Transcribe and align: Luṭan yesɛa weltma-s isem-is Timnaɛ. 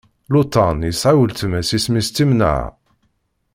Luṭan 0.33 0.77
yesɛa 0.87 1.15
weltma-s 1.19 1.69
isem-is 1.77 2.07
Timnaɛ. 2.09 2.61